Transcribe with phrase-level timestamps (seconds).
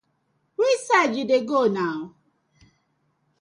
[0.59, 1.85] Wusai yu dey go na?